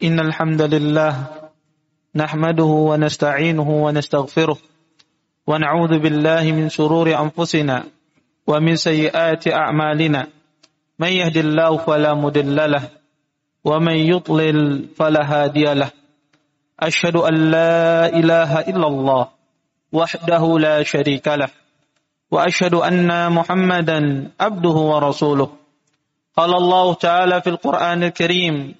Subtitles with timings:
[0.00, 1.12] إن الحمد لله
[2.16, 4.58] نحمده ونستعينه ونستغفره
[5.46, 7.84] ونعوذ بالله من شرور أنفسنا
[8.46, 10.26] ومن سيئات أعمالنا.
[10.98, 12.82] من يهد الله فلا مضل له
[13.64, 15.90] ومن يضلل فلا هادي له.
[16.80, 19.28] أشهد أن لا إله إلا الله
[19.92, 21.48] وحده لا شريك له
[22.30, 25.48] وأشهد أن محمدا عبده ورسوله.
[26.36, 28.79] قال الله تعالى في القرآن الكريم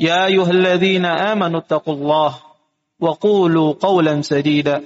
[0.00, 2.36] يا أيها الذين آمنوا اتقوا الله
[3.00, 4.84] وقولوا قولا سديدا.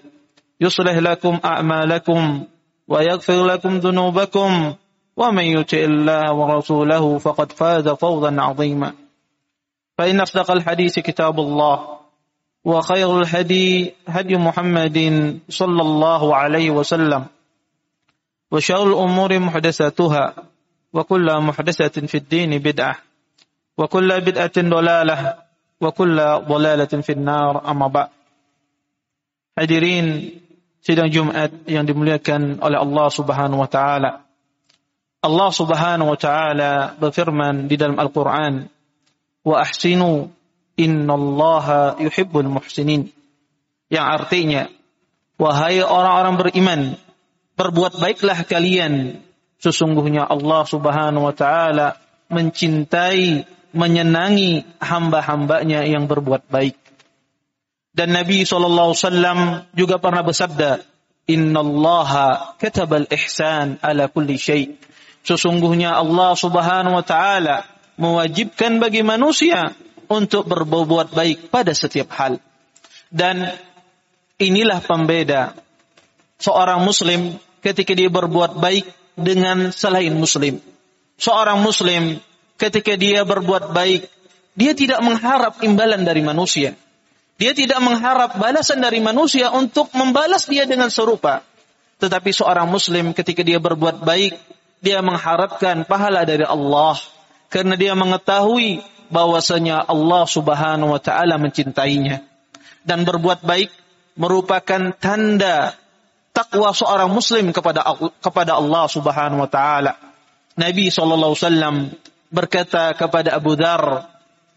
[0.61, 2.45] يصلح لكم أعمالكم
[2.89, 4.75] ويغفر لكم ذنوبكم.
[5.17, 8.93] ومن يطع الله ورسوله فقد فاز فوزا عظيما.
[9.99, 11.99] فإن أصدق الحديث كتاب الله
[12.65, 14.99] وخير الهدي هدي محمد
[15.49, 17.25] صلى الله عليه وسلم.
[18.51, 20.35] وشر الأمور محدثاتها
[20.93, 23.14] وكل محدثة في الدين بدعة.
[23.75, 25.43] wa kulla bid'atin dolalah
[25.79, 28.09] wa kulla dolalatin finnar amma ba'
[29.59, 30.39] hadirin
[30.85, 34.11] sidang Jumat yang dimuliakan oleh Allah Subhanahu wa taala.
[35.25, 38.69] Allah Subhanahu wa taala berfirman di dalam Al-Qur'an
[39.41, 40.29] wa ahsinu
[40.77, 43.09] yuhibbul muhsinin.
[43.89, 44.63] Yang artinya
[45.41, 46.81] wahai orang-orang beriman
[47.57, 49.25] berbuat baiklah kalian.
[49.57, 51.97] Sesungguhnya Allah Subhanahu wa taala
[52.29, 56.79] mencintai menyenangi hamba-hambanya yang berbuat baik.
[57.95, 58.95] Dan Nabi SAW
[59.75, 60.83] juga pernah bersabda,
[61.31, 62.11] Inna Allah
[62.59, 64.77] katabal ihsan ala kulli syai.
[65.25, 67.65] Sesungguhnya Allah subhanahu wa ta'ala
[67.97, 69.73] mewajibkan bagi manusia
[70.11, 72.43] untuk berbuat baik pada setiap hal.
[73.09, 73.47] Dan
[74.37, 75.57] inilah pembeda
[76.37, 78.85] seorang muslim ketika dia berbuat baik
[79.17, 80.61] dengan selain muslim.
[81.17, 82.19] Seorang muslim
[82.59, 84.07] ketika dia berbuat baik,
[84.55, 86.79] dia tidak mengharap imbalan dari manusia.
[87.35, 91.43] Dia tidak mengharap balasan dari manusia untuk membalas dia dengan serupa.
[91.99, 94.39] Tetapi seorang muslim ketika dia berbuat baik,
[94.79, 96.95] dia mengharapkan pahala dari Allah.
[97.51, 102.23] Karena dia mengetahui bahwasanya Allah subhanahu wa ta'ala mencintainya.
[102.87, 103.71] Dan berbuat baik
[104.15, 105.75] merupakan tanda
[106.31, 107.83] takwa seorang muslim kepada
[108.23, 109.93] kepada Allah subhanahu wa ta'ala.
[110.55, 111.35] Nabi SAW
[112.35, 114.11] berkata kepada Abu Dhar,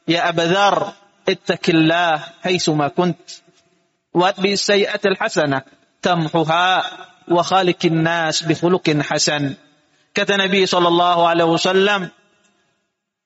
[0.09, 0.97] Ya Abu Dhar,
[1.29, 3.21] ittaqillah haisuma kunt.
[4.17, 5.61] Wadbi sayi'atil hasanah
[6.01, 6.69] tamhuha
[7.29, 9.53] wa khalikin nas bikhuluqin hasan.
[10.17, 12.09] Kata Nabi sallallahu alaihi wasallam,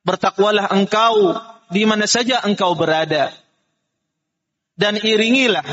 [0.03, 1.39] bertakwalah engkau
[1.71, 3.31] di mana saja engkau berada
[4.75, 5.63] dan iringilah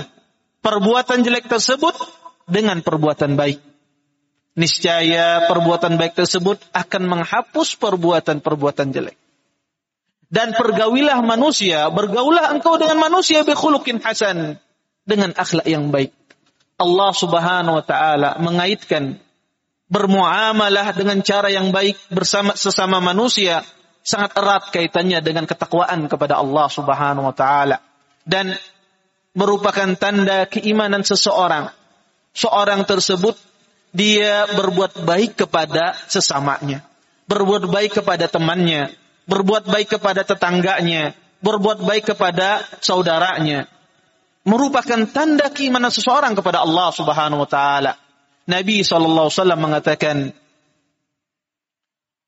[0.62, 1.96] perbuatan jelek tersebut
[2.46, 3.67] dengan perbuatan baik
[4.58, 9.16] niscaya perbuatan baik tersebut akan menghapus perbuatan-perbuatan jelek
[10.28, 14.60] dan pergaulilah manusia, bergaulah engkau dengan manusia bikhulukin hasan
[15.08, 16.12] dengan akhlak yang baik.
[16.78, 19.18] Allah Subhanahu wa taala mengaitkan
[19.88, 23.64] bermuamalah dengan cara yang baik bersama sesama manusia
[24.04, 27.80] sangat erat kaitannya dengan ketakwaan kepada Allah Subhanahu wa taala
[28.28, 28.52] dan
[29.32, 31.72] merupakan tanda keimanan seseorang.
[32.36, 33.34] Seorang tersebut
[33.92, 36.84] dia berbuat baik kepada sesamanya,
[37.26, 38.92] berbuat baik kepada temannya,
[39.24, 43.68] berbuat baik kepada tetangganya, berbuat baik kepada saudaranya.
[44.48, 47.92] Merupakan tanda keimanan seseorang kepada Allah Subhanahu wa taala.
[48.48, 50.32] Nabi sallallahu wasallam mengatakan,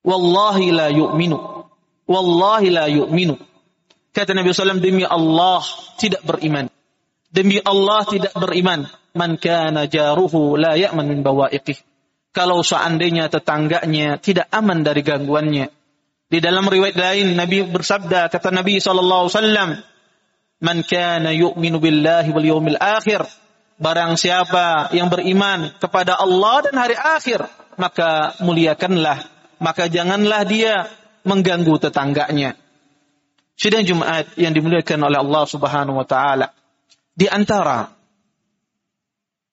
[0.05, 1.61] "Wallahi la yu'minu."
[2.11, 3.39] Wallahi la yu'minu.
[4.11, 5.63] Kata Nabi SAW, demi Allah
[5.95, 6.67] tidak beriman.
[7.31, 8.91] Demi Allah tidak beriman.
[9.17, 11.79] Man kana jaruhu la ya'man min bawa'iqih.
[12.31, 15.67] Kalau seandainya tetangganya tidak aman dari gangguannya.
[16.31, 19.71] Di dalam riwayat lain Nabi bersabda kata Nabi sallallahu alaihi wasallam,
[20.63, 23.27] "Man kana yu'minu billahi wal yawmil akhir"
[23.81, 27.49] Barang siapa yang beriman kepada Allah dan hari akhir,
[27.81, 29.25] maka muliakanlah,
[29.57, 30.85] maka janganlah dia
[31.25, 32.61] mengganggu tetangganya.
[33.57, 36.53] Sidang Jumat yang dimuliakan oleh Allah Subhanahu wa taala.
[37.17, 37.89] Di antara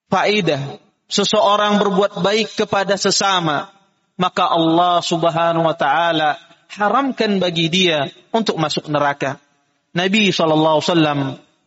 [0.08, 3.72] faedah seseorang berbuat baik kepada sesama,
[4.20, 6.36] maka Allah Subhanahu wa taala
[6.72, 9.40] haramkan bagi dia untuk masuk neraka.
[9.96, 10.84] Nabi SAW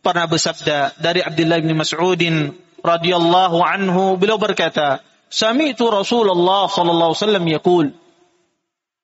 [0.02, 7.46] pernah bersabda dari Abdullah bin Mas'udin radhiyallahu anhu beliau berkata, "Sami'tu Rasulullah sallallahu alaihi wasallam
[7.50, 7.86] yaqul,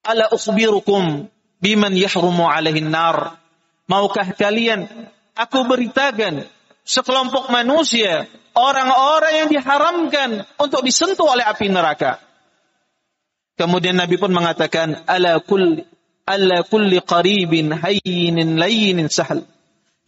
[0.06, 1.26] ala ukhbirukum
[1.58, 3.38] biman yahrumu alaihi nar."
[3.88, 4.84] Maukah kalian
[5.32, 6.44] aku beritakan
[6.88, 8.25] sekelompok manusia,
[8.56, 12.17] orang-orang yang diharamkan untuk disentuh oleh api neraka.
[13.61, 15.85] Kemudian Nabi pun mengatakan, ala kulli
[16.25, 19.44] ala kulli qaribin hayyinin layyinin sahal.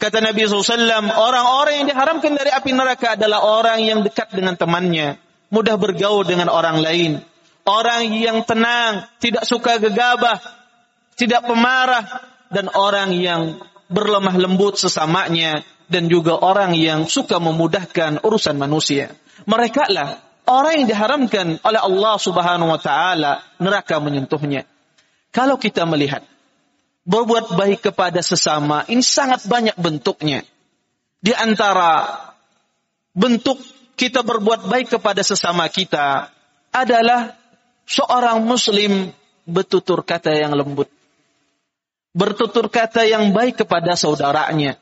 [0.01, 5.21] Kata Nabi SAW, orang-orang yang diharamkan dari api neraka adalah orang yang dekat dengan temannya,
[5.53, 7.21] mudah bergaul dengan orang lain,
[7.69, 10.41] orang yang tenang, tidak suka gegabah,
[11.21, 13.61] tidak pemarah, dan orang yang
[13.93, 15.61] berlemah lembut sesamanya
[15.91, 19.11] dan juga orang yang suka memudahkan urusan manusia.
[19.45, 24.65] Mereka lah orang yang diharamkan oleh Allah Subhanahu wa taala neraka menyentuhnya.
[25.35, 26.23] Kalau kita melihat
[27.03, 30.47] berbuat baik kepada sesama ini sangat banyak bentuknya.
[31.21, 32.23] Di antara
[33.13, 33.59] bentuk
[33.99, 36.31] kita berbuat baik kepada sesama kita
[36.71, 37.35] adalah
[37.85, 39.11] seorang muslim
[39.45, 40.89] bertutur kata yang lembut
[42.11, 44.79] bertutur kata yang baik kepada saudaranya,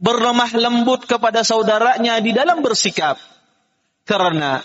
[0.00, 3.20] berlemah lembut kepada saudaranya di dalam bersikap.
[4.08, 4.64] Karena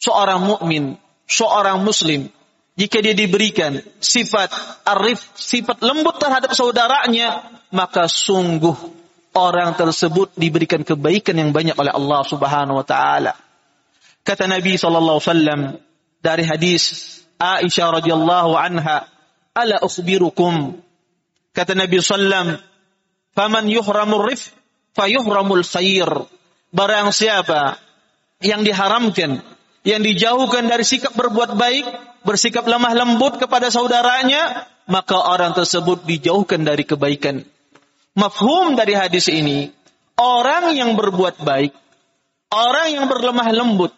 [0.00, 0.96] seorang mukmin,
[1.28, 2.26] seorang muslim,
[2.74, 4.48] jika dia diberikan sifat
[4.88, 8.74] arif, sifat lembut terhadap saudaranya, maka sungguh
[9.36, 13.36] orang tersebut diberikan kebaikan yang banyak oleh Allah Subhanahu wa taala.
[14.24, 15.60] Kata Nabi sallallahu alaihi wasallam
[16.18, 16.82] dari hadis
[17.38, 19.06] Aisyah radhiyallahu anha,
[19.54, 20.82] ala ukhbirukum
[21.54, 22.58] kata Nabi sallam
[23.38, 24.50] faman yuhramur rif
[24.98, 26.10] fayuhramul khair
[26.74, 27.78] barang siapa
[28.42, 29.38] yang diharamkan
[29.86, 31.86] yang dijauhkan dari sikap berbuat baik
[32.26, 37.46] bersikap lemah lembut kepada saudaranya maka orang tersebut dijauhkan dari kebaikan
[38.18, 39.70] mafhum dari hadis ini
[40.18, 41.70] orang yang berbuat baik
[42.50, 43.94] orang yang berlemah lembut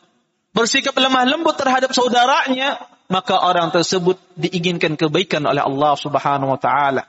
[0.53, 2.77] bersikap lemah lembut terhadap saudaranya
[3.11, 7.03] maka orang tersebut diinginkan kebaikan oleh Allah Subhanahu wa taala.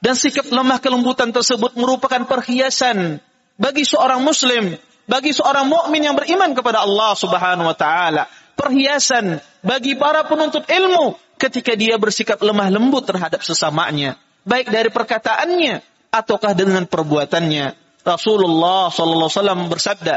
[0.00, 3.20] Dan sikap lemah kelembutan tersebut merupakan perhiasan
[3.60, 4.72] bagi seorang muslim,
[5.04, 8.24] bagi seorang mukmin yang beriman kepada Allah Subhanahu wa taala.
[8.56, 14.16] Perhiasan bagi para penuntut ilmu ketika dia bersikap lemah lembut terhadap sesamanya,
[14.48, 17.76] baik dari perkataannya ataukah dengan perbuatannya.
[18.00, 20.16] Rasulullah sallallahu alaihi wasallam bersabda,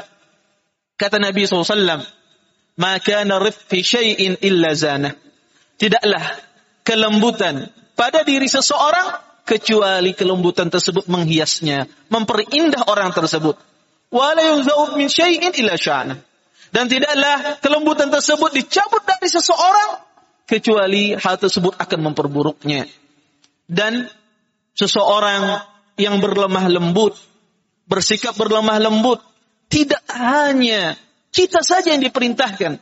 [0.95, 2.01] kata Nabi sallallahu alaihi wasallam,
[2.79, 5.12] "Ma kana rifqi syai'in illa zanah."
[5.75, 6.24] Tidaklah
[6.88, 7.68] kelembutan
[8.00, 13.59] pada diri seseorang kecuali kelembutan tersebut menghiasnya, memperindah orang tersebut.
[16.73, 19.89] Dan tidaklah kelembutan tersebut dicabut dari seseorang
[20.49, 22.89] kecuali hal tersebut akan memperburuknya.
[23.69, 24.09] Dan
[24.73, 25.61] seseorang
[26.01, 27.13] yang berlemah lembut,
[27.85, 29.21] bersikap berlemah lembut,
[29.69, 30.97] tidak hanya
[31.29, 32.81] kita saja yang diperintahkan,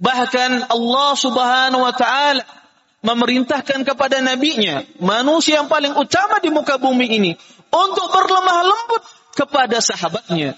[0.00, 2.40] Bahkan Allah Subhanahu wa taala
[3.00, 7.32] memerintahkan kepada nabinya, manusia yang paling utama di muka bumi ini,
[7.72, 9.02] untuk berlemah lembut
[9.36, 10.56] kepada sahabatnya.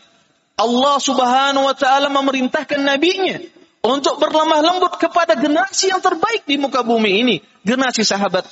[0.59, 3.41] Allah Subhanahu wa taala memerintahkan nabinya
[3.83, 7.37] untuk berlemah lembut kepada generasi yang terbaik di muka bumi ini,
[7.67, 8.47] generasi sahabat.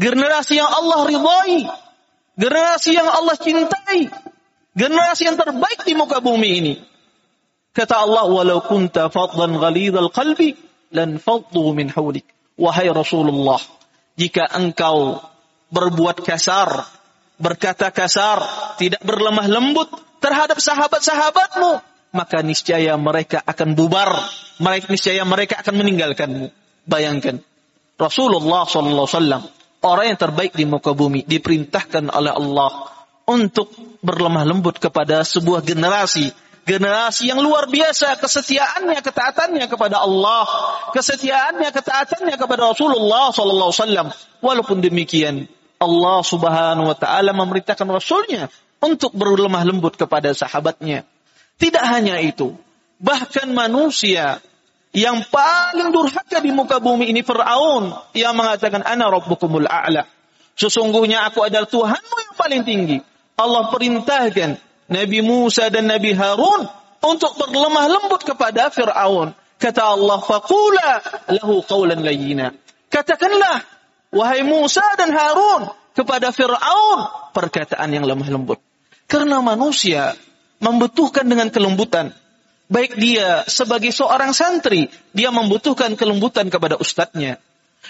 [0.00, 1.60] Generasi yang Allah ridhai,
[2.38, 4.08] generasi yang Allah cintai,
[4.72, 6.74] generasi yang terbaik di muka bumi ini.
[7.70, 10.58] Kata Allah, walau kunta fadlan ghalidhal qalbi
[10.90, 12.26] lan faddu min hawlik.
[12.60, 13.56] Wahai Rasulullah,
[14.20, 15.16] jika engkau
[15.72, 16.84] berbuat kasar,
[17.40, 18.44] berkata kasar,
[18.76, 19.88] tidak berlemah lembut
[20.20, 21.80] terhadap sahabat-sahabatmu,
[22.12, 24.12] maka niscaya mereka akan bubar,
[24.60, 26.52] mereka niscaya mereka akan meninggalkanmu.
[26.84, 27.40] Bayangkan,
[27.96, 29.48] Rasulullah SAW,
[29.80, 32.92] orang yang terbaik di muka bumi, diperintahkan oleh Allah
[33.24, 33.72] untuk
[34.04, 36.28] berlemah lembut kepada sebuah generasi
[36.70, 40.46] generasi yang luar biasa kesetiaannya ketaatannya kepada Allah.
[40.94, 44.06] Kesetiaannya ketaatannya kepada Rasulullah sallallahu wasallam.
[44.38, 45.50] Walaupun demikian
[45.82, 48.46] Allah Subhanahu wa taala memerintahkan rasulnya
[48.78, 51.02] untuk berlemah lembut kepada sahabatnya.
[51.58, 52.54] Tidak hanya itu
[53.02, 54.38] bahkan manusia
[54.94, 60.06] yang paling durhaka di muka bumi ini Fir'aun yang mengatakan ana rabbukumul a'la.
[60.54, 62.98] Sesungguhnya aku adalah Tuhanmu yang paling tinggi.
[63.40, 66.66] Allah perintahkan Nabi Musa dan Nabi Harun
[67.00, 69.32] untuk berlemah lembut kepada Fir'aun.
[69.60, 70.90] Kata Allah, faqula
[71.30, 72.50] lahu qawlan layyina.
[72.90, 73.62] Katakanlah,
[74.10, 78.58] wahai Musa dan Harun, kepada Fir'aun perkataan yang lemah lembut.
[79.06, 80.18] Karena manusia
[80.58, 82.10] membutuhkan dengan kelembutan.
[82.70, 87.38] Baik dia sebagai seorang santri, dia membutuhkan kelembutan kepada ustadznya.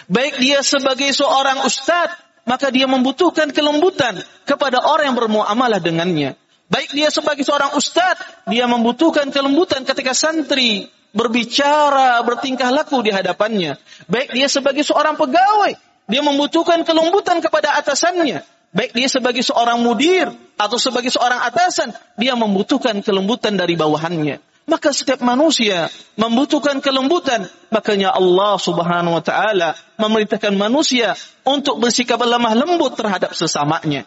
[0.08, 2.16] Baik dia sebagai seorang ustadz,
[2.48, 8.70] maka dia membutuhkan kelembutan kepada orang yang bermuamalah dengannya Baik dia sebagai seorang ustadz, dia
[8.70, 13.74] membutuhkan kelembutan ketika santri berbicara, bertingkah laku di hadapannya.
[14.06, 15.74] Baik dia sebagai seorang pegawai,
[16.06, 18.46] dia membutuhkan kelembutan kepada atasannya.
[18.70, 24.38] Baik dia sebagai seorang mudir atau sebagai seorang atasan, dia membutuhkan kelembutan dari bawahannya.
[24.70, 27.50] Maka setiap manusia membutuhkan kelembutan.
[27.74, 34.06] Makanya Allah subhanahu wa ta'ala memerintahkan manusia untuk bersikap lemah lembut terhadap sesamanya.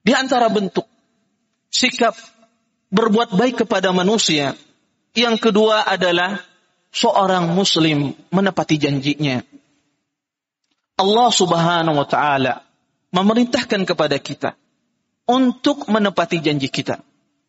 [0.00, 0.88] Di antara bentuk
[1.72, 2.12] sikap
[2.92, 4.52] berbuat baik kepada manusia.
[5.16, 6.44] Yang kedua adalah
[6.92, 9.40] seorang muslim menepati janjinya.
[11.00, 12.62] Allah subhanahu wa ta'ala
[13.12, 14.56] memerintahkan kepada kita
[15.28, 16.98] untuk menepati janji kita.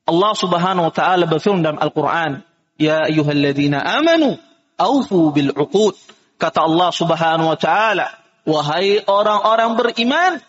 [0.03, 2.43] Allah Subhanahu wa taala berfirman dalam Al-Qur'an,
[2.75, 4.35] "Ya ayyuhalladzina amanu
[4.75, 5.95] aufu bil uqud."
[6.35, 8.11] Kata Allah Subhanahu wa taala,
[8.43, 10.43] "Wahai orang-orang beriman,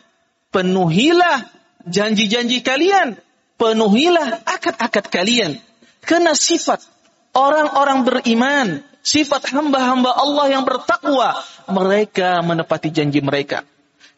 [0.51, 1.47] penuhilah
[1.87, 3.15] janji-janji kalian,
[3.57, 5.59] penuhilah akad-akad kalian."
[6.05, 6.85] Karena sifat
[7.33, 8.67] orang-orang beriman,
[9.01, 13.65] sifat hamba-hamba Allah yang bertakwa, mereka menepati janji mereka.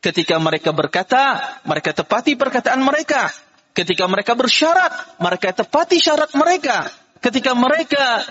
[0.02, 3.32] Ketika mereka berkata, mereka tepati perkataan mereka.
[3.74, 6.88] Ketika mereka bersyarat, mereka tepati syarat mereka.
[7.20, 8.22] Ketika mereka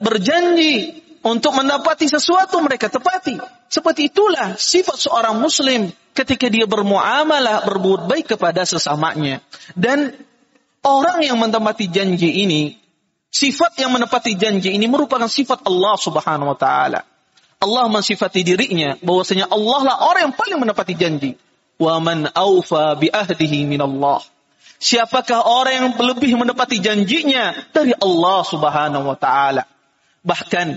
[0.00, 3.38] berjanji untuk mendapati sesuatu, mereka tepati.
[3.70, 9.38] Seperti itulah sifat seorang muslim ketika dia bermuamalah, berbuat baik kepada sesamanya.
[9.78, 10.18] Dan
[10.84, 12.76] orang yang menepati janji ini,
[13.28, 17.00] sifat yang menepati janji ini merupakan sifat Allah subhanahu wa ta'ala.
[17.60, 21.36] Allah mensifati dirinya bahwasanya Allah lah orang yang paling menepati janji.
[21.76, 24.24] Wa man aufa bi ahdihi min Allah.
[24.80, 29.68] Siapakah orang yang lebih menepati janjinya dari Allah Subhanahu wa taala?
[30.24, 30.68] Bahkan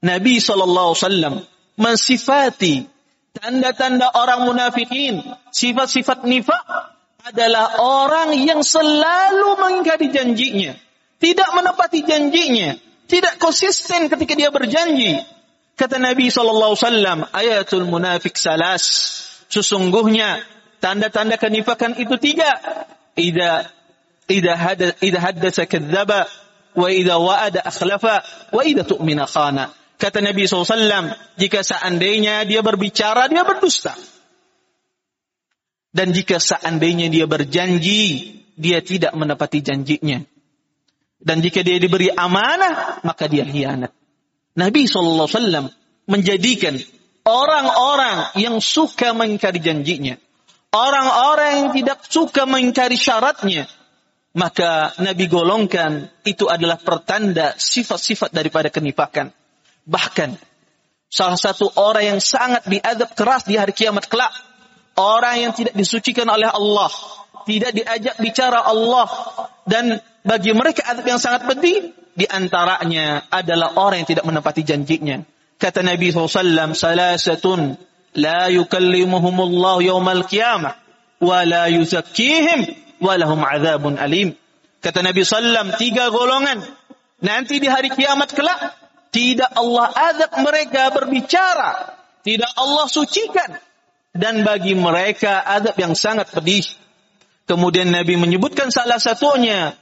[0.00, 1.34] Nabi sallallahu alaihi wasallam
[1.76, 2.88] mensifati
[3.36, 5.20] tanda-tanda orang munafikin,
[5.52, 6.64] sifat-sifat nifak
[7.30, 10.74] adalah orang yang selalu mengingkari janjinya,
[11.22, 15.18] tidak menepati janjinya, tidak konsisten ketika dia berjanji,
[15.80, 18.84] Kata Nabi sallallahu alaihi wasallam, ayatul munafik salas.
[19.48, 20.44] Sesungguhnya
[20.76, 22.52] tanda-tanda kenifakan itu tiga.
[23.16, 23.64] Ida
[24.28, 26.28] ida hada ida haddasa kadzaba
[26.76, 28.20] wa ida wa'ada akhlafa
[28.52, 29.72] wa ida tu'mina khana.
[29.96, 33.96] Kata Nabi SAW, jika seandainya dia berbicara, dia berdusta.
[35.90, 40.22] Dan jika seandainya dia berjanji, dia tidak menepati janjinya.
[41.20, 43.92] Dan jika dia diberi amanah, maka dia hianat.
[44.56, 45.68] Nabi SAW
[46.06, 46.78] menjadikan
[47.26, 50.16] orang-orang yang suka mengingkari janjinya,
[50.72, 53.68] orang-orang yang tidak suka mengingkari syaratnya,
[54.32, 59.34] maka Nabi golongkan itu adalah pertanda sifat-sifat daripada kenifakan.
[59.84, 60.38] Bahkan
[61.10, 64.30] salah satu orang yang sangat diadab keras di hari kiamat kelak,
[64.98, 66.90] orang yang tidak disucikan oleh Allah,
[67.46, 69.06] tidak diajak bicara Allah
[69.66, 75.24] dan bagi mereka adab yang sangat pedih di antaranya adalah orang yang tidak menepati janjinya.
[75.60, 77.76] Kata Nabi SAW, Salasatun
[78.16, 80.72] la yukallimuhumullah yawmal qiyamah
[81.20, 82.64] wa la yuzakkihim
[83.00, 84.32] wa lahum azabun alim.
[84.80, 86.64] Kata Nabi SAW, tiga golongan.
[87.20, 88.72] Nanti di hari kiamat kelak,
[89.12, 92.00] tidak Allah azab mereka berbicara.
[92.24, 93.60] Tidak Allah sucikan.
[94.10, 96.66] Dan bagi mereka adab yang sangat pedih.
[97.46, 99.74] Kemudian Nabi menyebutkan salah satunya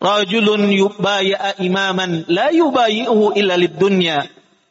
[0.00, 4.24] rajulun yubaya'a imaman la yubayi'uhu illa lid dunya.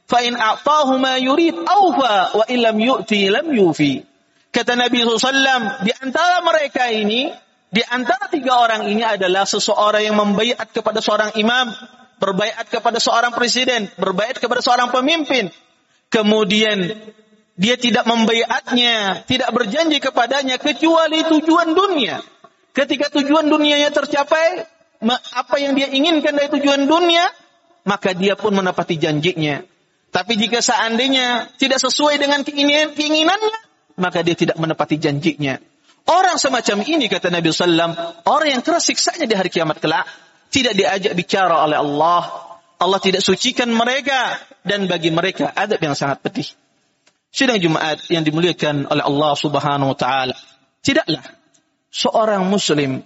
[0.08, 4.02] Fa in a'tahu ma yurid awfa wa illam yu'ti lam yufi.
[4.50, 7.30] Kata Nabi SAW di antara mereka ini
[7.68, 11.70] di antara tiga orang ini adalah seseorang yang membaiat kepada seorang imam
[12.18, 15.52] berbaiat kepada seorang presiden berbaiat kepada seorang pemimpin.
[16.08, 16.96] Kemudian
[17.58, 22.22] dia tidak membaiatnya tidak berjanji kepadanya kecuali tujuan dunia
[22.78, 24.78] ketika tujuan dunianya tercapai
[25.34, 27.26] apa yang dia inginkan dari tujuan dunia,
[27.86, 29.62] maka dia pun menepati janjinya.
[30.10, 33.60] Tapi jika seandainya tidak sesuai dengan keinginan, keinginannya,
[34.00, 35.62] maka dia tidak menepati janjinya.
[36.08, 37.92] Orang semacam ini kata Nabi Sallam,
[38.24, 40.08] orang yang keras siksanya di hari kiamat kelak,
[40.50, 42.24] tidak diajak bicara oleh Allah.
[42.78, 46.48] Allah tidak sucikan mereka dan bagi mereka adab yang sangat pedih.
[47.38, 50.34] Sidang Jumat yang dimuliakan oleh Allah Subhanahu wa taala.
[50.82, 51.22] Tidaklah
[51.94, 53.06] seorang muslim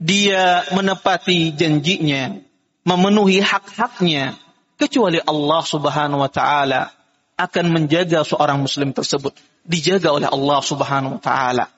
[0.00, 2.40] dia menepati janjinya,
[2.88, 4.32] memenuhi hak-haknya,
[4.80, 6.88] kecuali Allah Subhanahu wa taala
[7.36, 9.36] akan menjaga seorang muslim tersebut,
[9.68, 11.68] dijaga oleh Allah Subhanahu wa taala.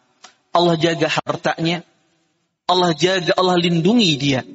[0.55, 1.83] Allah jaga hartanya,
[2.71, 4.47] Allah jaga, Allah lindungi dia.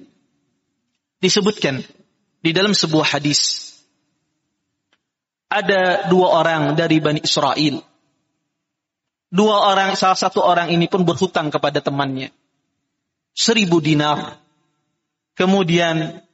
[1.20, 1.84] Disebutkan
[2.40, 3.67] di dalam sebuah hadis
[5.48, 7.80] ada dua orang dari Bani Israel.
[9.28, 12.32] Dua orang, salah satu orang ini pun berhutang kepada temannya
[13.38, 14.42] seribu dinar.
[15.38, 16.26] Kemudian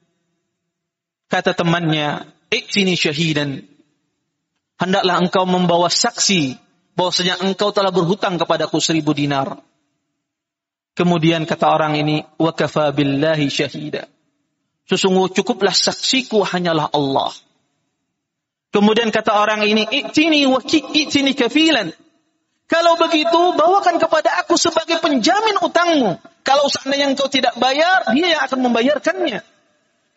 [1.28, 3.60] kata temannya, "Iktini syahidan."
[4.80, 6.56] Hendaklah engkau membawa saksi
[6.96, 9.60] bahwasanya engkau telah berhutang kepadaku seribu dinar.
[10.96, 14.08] Kemudian kata orang ini, "Wa kafa billahi syahida."
[14.88, 17.30] Sesungguh cukuplah saksiku hanyalah Allah.
[18.74, 21.94] Kemudian kata orang ini, "Iktini wa iktini kafilan."
[22.66, 26.18] Kalau begitu, bawakan kepada aku sebagai penjamin utangmu.
[26.42, 29.46] Kalau seandainya engkau tidak bayar, dia yang akan membayarkannya.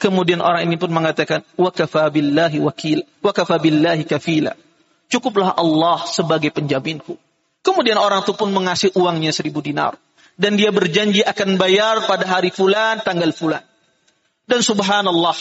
[0.01, 4.57] Kemudian orang ini pun mengatakan, wa kafa billahi wakil, wa kafa billahi kafila.
[5.05, 7.13] Cukuplah Allah sebagai penjaminku.
[7.61, 9.99] Kemudian orang itu pun mengasih uangnya seribu dinar.
[10.33, 13.61] Dan dia berjanji akan bayar pada hari fulan, tanggal fulan.
[14.49, 15.35] Dan subhanallah,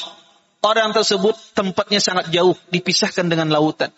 [0.62, 3.92] orang tersebut tempatnya sangat jauh, dipisahkan dengan lautan.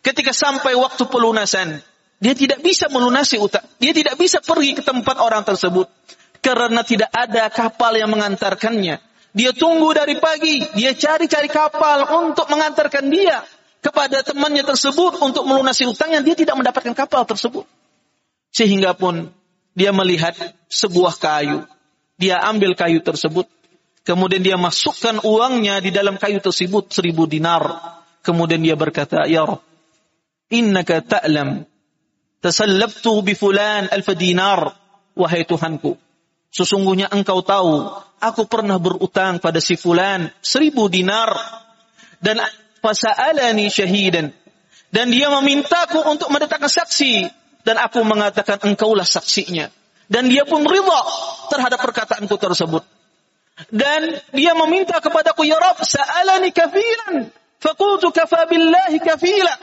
[0.00, 1.82] Ketika sampai waktu pelunasan,
[2.18, 3.62] dia tidak bisa melunasi utang.
[3.78, 5.86] Dia tidak bisa pergi ke tempat orang tersebut.
[6.38, 9.02] Karena tidak ada kapal yang mengantarkannya.
[9.34, 10.62] Dia tunggu dari pagi.
[10.74, 13.42] Dia cari-cari kapal untuk mengantarkan dia
[13.78, 16.22] kepada temannya tersebut untuk melunasi utangnya.
[16.22, 17.66] Dia tidak mendapatkan kapal tersebut.
[18.50, 19.30] Sehingga pun
[19.78, 20.34] dia melihat
[20.66, 21.66] sebuah kayu.
[22.18, 23.46] Dia ambil kayu tersebut.
[24.08, 27.92] Kemudian dia masukkan uangnya di dalam kayu tersebut seribu dinar.
[28.24, 29.60] Kemudian dia berkata, Ya Rabb,
[30.48, 31.68] innaka ta'lam
[32.38, 34.72] Tasallabtu bi fulan alfa dinar.
[35.18, 35.98] Wahai Tuhanku,
[36.54, 37.90] sesungguhnya engkau tahu,
[38.22, 41.34] aku pernah berutang pada si fulan seribu dinar.
[42.22, 42.40] Dan
[42.80, 44.32] fasa'alani syahidan.
[44.88, 47.28] Dan dia memintaku untuk mendatangkan saksi.
[47.60, 49.68] Dan aku mengatakan engkaulah saksinya.
[50.08, 51.00] Dan dia pun ridha
[51.52, 52.97] terhadap perkataanku tersebut.
[53.66, 57.26] Dan dia meminta kepadaku, Ya Rabb, sa'alani kafilan.
[57.58, 59.54] Fakultu kafa billahi kafila.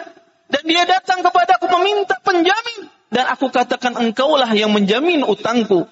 [0.51, 2.91] Dan dia datang kepadaku meminta penjamin.
[3.07, 5.87] Dan aku katakan engkaulah yang menjamin utangku.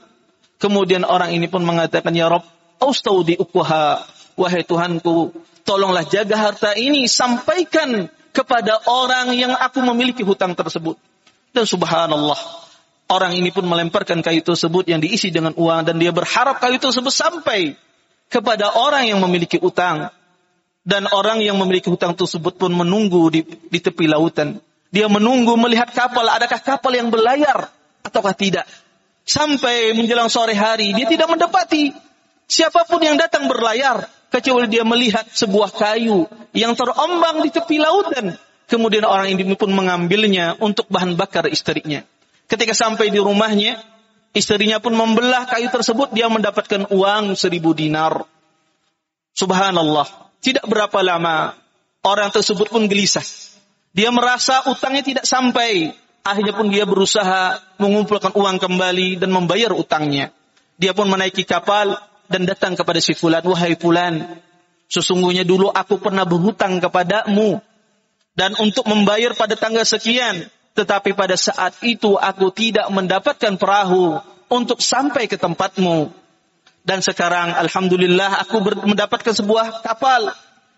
[0.60, 2.44] Kemudian orang ini pun mengatakan, Ya Rob,
[2.84, 4.04] austaudi ukuha.
[4.34, 5.30] Wahai Tuhanku,
[5.62, 7.08] tolonglah jaga harta ini.
[7.08, 10.98] Sampaikan kepada orang yang aku memiliki hutang tersebut.
[11.54, 12.36] Dan subhanallah,
[13.14, 15.86] orang ini pun melemparkan kayu tersebut yang diisi dengan uang.
[15.86, 17.78] Dan dia berharap kayu tersebut sampai
[18.34, 20.10] kepada orang yang memiliki utang.
[20.84, 24.60] Dan orang yang memiliki hutang tersebut pun menunggu di, di tepi lautan.
[24.92, 27.72] Dia menunggu melihat kapal, adakah kapal yang berlayar
[28.04, 28.68] ataukah tidak.
[29.24, 31.96] Sampai menjelang sore hari, dia tidak mendapati
[32.52, 34.12] siapa pun yang datang berlayar.
[34.28, 36.26] Kecuali dia melihat sebuah kayu
[36.58, 38.36] yang terombang di tepi lautan.
[38.68, 42.02] Kemudian orang ini pun mengambilnya untuk bahan bakar istrinya.
[42.50, 43.78] Ketika sampai di rumahnya,
[44.34, 48.26] istrinya pun membelah kayu tersebut, dia mendapatkan uang seribu dinar.
[49.34, 50.06] Subhanallah.
[50.44, 51.56] Tidak berapa lama
[52.04, 53.24] orang tersebut pun gelisah.
[53.96, 55.96] Dia merasa utangnya tidak sampai.
[56.24, 60.32] Akhirnya pun dia berusaha mengumpulkan uang kembali dan membayar utangnya.
[60.80, 61.96] Dia pun menaiki kapal
[62.28, 63.44] dan datang kepada si Fulan.
[63.44, 64.40] Wahai Fulan,
[64.88, 67.60] sesungguhnya dulu aku pernah berhutang kepadamu.
[68.34, 70.50] Dan untuk membayar pada tanggal sekian.
[70.74, 74.18] Tetapi pada saat itu aku tidak mendapatkan perahu
[74.50, 76.10] untuk sampai ke tempatmu.
[76.84, 80.34] Dan sekarang Alhamdulillah aku mendapatkan sebuah kapal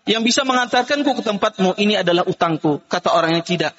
[0.06, 1.74] yang bisa mengantarkanku ke tempatmu.
[1.80, 2.84] Ini adalah utangku.
[2.86, 3.72] Kata orang yang tidak.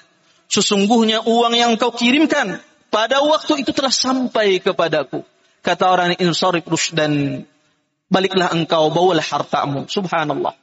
[0.50, 5.22] Sesungguhnya uang yang kau kirimkan pada waktu itu telah sampai kepadaku.
[5.62, 7.44] Kata orang insarif dan
[8.10, 9.86] baliklah engkau bawalah hartamu.
[9.86, 10.56] Subhanallah.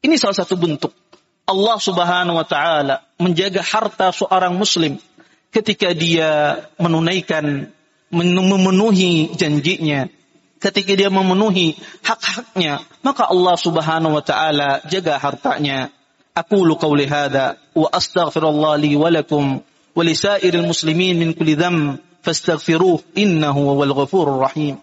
[0.00, 0.92] Ini salah satu bentuk
[1.50, 5.02] Allah Subhanahu wa taala menjaga harta seorang muslim
[5.50, 7.66] ketika dia menunaikan
[8.14, 10.06] memenuhi janjinya
[10.60, 15.88] ketika dia memenuhi hak-haknya, maka Allah Subhanahu wa taala jaga hartanya.
[16.30, 19.58] Aku qauli hadza wa astaghfirullah li wa lakum
[19.96, 24.78] wa lisairil muslimin min kulli dzamb fastaghfiruh innahu huwal ghafurur rahim.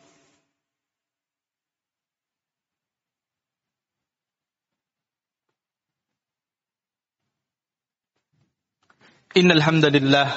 [9.37, 10.27] إن الحمد لله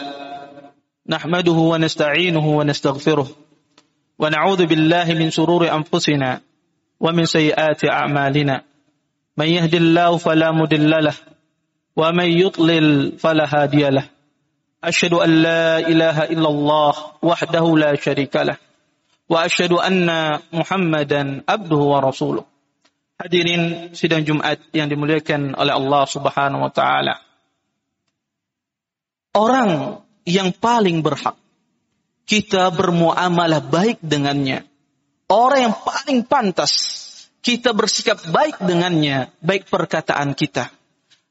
[1.08, 3.28] نحمده ونستعينه ونستغفره
[4.18, 6.40] ونعوذ بالله من شرور أنفسنا
[7.00, 8.56] ومن سيئات أعمالنا.
[9.36, 11.16] من يهد الله فلا مضل له
[11.96, 14.04] ومن يضلل فلا هادي له.
[14.84, 18.56] أشهد أن لا إله إلا الله وحده لا شريك له
[19.28, 20.08] وأشهد أن
[20.52, 22.44] محمدا عبده ورسوله.
[23.20, 27.29] Hadirin sidang Jumat yang dimuliakan oleh Allah Subhanahu wa taala.
[29.30, 31.38] Orang yang paling berhak
[32.26, 34.66] kita bermuamalah baik dengannya.
[35.30, 36.72] Orang yang paling pantas
[37.42, 40.70] kita bersikap baik dengannya, baik perkataan kita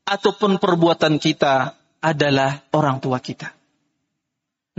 [0.08, 3.52] ataupun perbuatan kita adalah orang tua kita.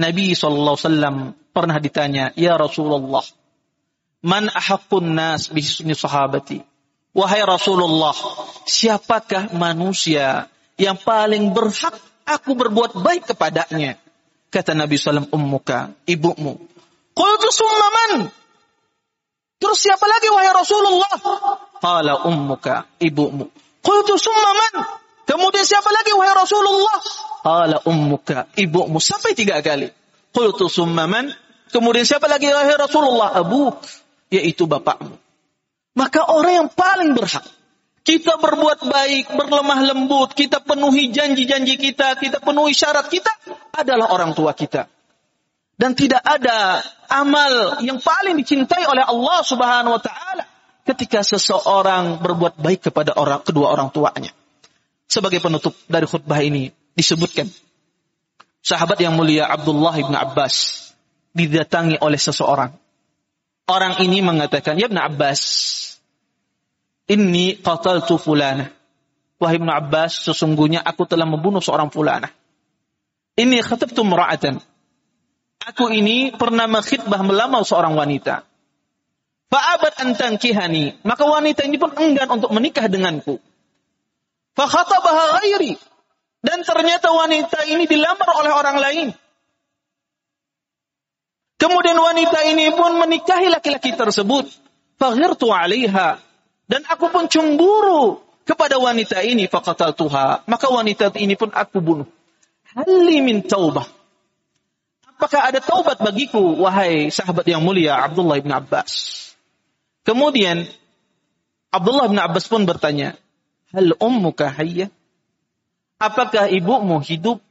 [0.01, 3.25] Nabi SAW pernah ditanya, Ya Rasulullah,
[4.21, 6.61] Man ahaqqun nas bihisni sahabati.
[7.17, 8.13] Wahai Rasulullah,
[8.69, 11.97] siapakah manusia yang paling berhak
[12.37, 13.99] aku berbuat baik kepadanya?
[14.51, 16.59] Kata Nabi SAW, ummuka, ibumu.
[17.15, 18.27] Qultu summa
[19.61, 21.15] Terus siapa lagi wahai Rasulullah?
[21.79, 23.47] Qala ummuka, ibumu.
[23.83, 24.51] Qultu summa
[25.29, 26.99] Kemudian siapa lagi wahai Rasulullah?
[27.47, 28.99] Qala ummuka, ibumu.
[28.99, 29.91] Sampai tiga kali.
[30.35, 31.07] Qultu summa
[31.71, 33.39] Kemudian siapa lagi wahai Rasulullah?
[33.39, 33.79] Abuk,
[34.33, 35.15] yaitu bapakmu.
[35.95, 37.47] Maka orang yang paling berhak
[38.01, 43.31] kita berbuat baik, berlemah lembut, kita penuhi janji-janji kita, kita penuhi syarat kita
[43.77, 44.89] adalah orang tua kita.
[45.77, 50.45] Dan tidak ada amal yang paling dicintai oleh Allah Subhanahu wa taala
[50.85, 54.33] ketika seseorang berbuat baik kepada orang kedua orang tuanya.
[55.09, 57.49] Sebagai penutup dari khutbah ini disebutkan
[58.61, 60.89] sahabat yang mulia Abdullah bin Abbas
[61.33, 62.77] didatangi oleh seseorang.
[63.71, 65.41] Orang ini mengatakan, "Ya Ibn Abbas,
[67.11, 68.71] Inni qataltu fulana.
[69.41, 72.31] Wahai Ibn Abbas, sesungguhnya aku telah membunuh seorang fulana.
[73.35, 74.63] Ini khatabtu mra'atan.
[75.65, 78.47] Aku ini pernah mengkhidbah melamar seorang wanita.
[79.51, 81.03] Fa'abat an tankihani.
[81.03, 83.43] Maka wanita ini pun enggan untuk menikah denganku.
[84.55, 85.75] Fakhatabaha ghairi.
[86.41, 89.09] Dan ternyata wanita ini dilamar oleh orang lain.
[91.61, 94.49] Kemudian wanita ini pun menikahi laki-laki tersebut.
[94.97, 96.30] Faghirtu alaiha.
[96.71, 100.47] Dan aku pun cemburu kepada wanita ini faqatal tuha.
[100.47, 102.07] Maka wanita ini pun aku bunuh.
[102.79, 103.91] Hali min taubah.
[105.03, 109.19] Apakah ada taubat bagiku, wahai sahabat yang mulia Abdullah bin Abbas?
[110.07, 110.65] Kemudian
[111.75, 113.19] Abdullah bin Abbas pun bertanya,
[113.75, 114.95] Hal ummuka hayya?
[115.99, 117.43] Apakah ibumu hidup?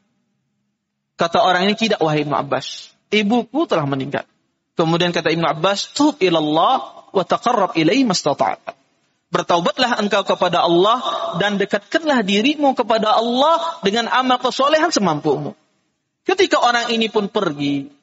[1.19, 2.95] Kata orang ini tidak, wahai Ibn Abbas.
[3.11, 4.23] Ibuku telah meninggal.
[4.79, 8.78] Kemudian kata Ibn Abbas, Tub ilallah wa taqarrab ilaihi mastata'at.
[9.29, 10.97] Bertaubatlah engkau kepada Allah
[11.37, 15.53] dan dekatkanlah dirimu kepada Allah dengan amal kesolehan semampumu.
[16.25, 17.93] Ketika orang ini pun pergi,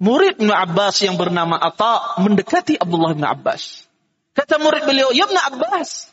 [0.00, 3.84] murid Ibn Abbas yang bernama Atta mendekati Abdullah bin Abbas.
[4.32, 6.08] Kata murid beliau, Ya Ibn Abbas,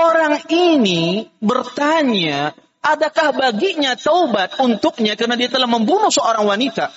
[0.00, 6.88] orang ini bertanya, adakah baginya taubat untuknya karena dia telah membunuh seorang wanita?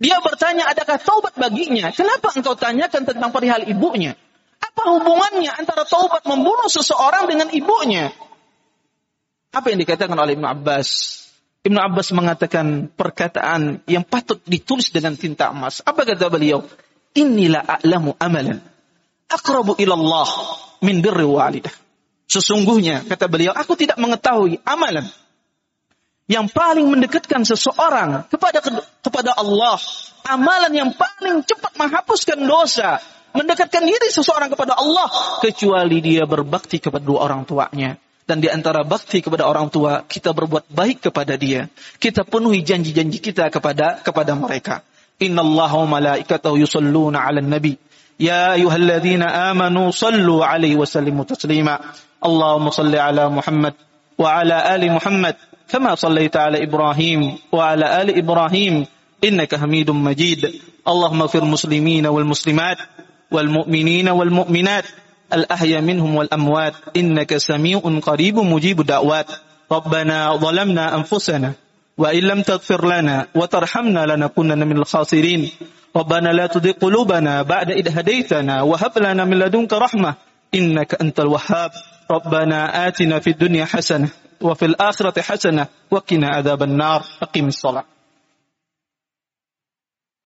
[0.00, 1.94] Dia bertanya, adakah taubat baginya?
[1.94, 4.18] Kenapa engkau tanyakan tentang perihal ibunya?
[4.70, 8.14] Apa hubungannya antara taubat membunuh seseorang dengan ibunya?
[9.50, 10.88] Apa yang dikatakan oleh Ibn Abbas?
[11.66, 15.82] Ibn Abbas mengatakan perkataan yang patut ditulis dengan tinta emas.
[15.82, 16.62] Apa kata beliau?
[17.18, 18.62] Inilah a'lamu amalan.
[19.26, 20.30] Akrabu ilallah
[20.86, 21.74] min birri walidah.
[22.30, 25.02] Sesungguhnya, kata beliau, aku tidak mengetahui amalan
[26.30, 28.62] yang paling mendekatkan seseorang kepada
[29.02, 29.82] kepada Allah,
[30.30, 33.02] amalan yang paling cepat menghapuskan dosa
[33.34, 35.10] mendekatkan diri seseorang kepada Allah
[35.42, 37.98] kecuali dia berbakti kepada dua orang tuanya.
[38.30, 41.66] Dan di antara bakti kepada orang tua, kita berbuat baik kepada dia.
[41.98, 44.86] Kita penuhi janji-janji kita kepada kepada mereka.
[45.18, 47.74] Inna Allah wa malaikatahu yusalluna ala nabi.
[48.22, 49.90] Ya ayuhalladzina amanu
[50.46, 51.82] alaihi wa sallimu taslima.
[52.22, 53.74] Allahumma salli ala Muhammad
[54.14, 54.86] wa ala ali
[55.74, 58.86] Ala Ibrahim wa ala ali Ibrahim.
[59.22, 60.60] Innaka hamidun majid.
[60.86, 62.78] Allahumma fir muslimina wal muslimat.
[63.30, 64.84] والمؤمنين والمؤمنات
[65.32, 69.26] الأحيا منهم والأموات إنك سميع قريب مجيب الدعوات
[69.72, 71.52] ربنا ظلمنا أنفسنا
[71.98, 75.50] وإن لم تغفر لنا وترحمنا لنكونن من الخاسرين
[75.96, 80.14] ربنا لا تضيق قلوبنا بعد إذ هديتنا وهب لنا من لدنك رحمة
[80.54, 81.70] إنك أنت الوهاب
[82.10, 84.08] ربنا آتنا في الدنيا حسنة
[84.42, 87.02] وفي الآخرة حسنة وقنا عذاب النار.
[87.22, 87.84] أقم الصلاة.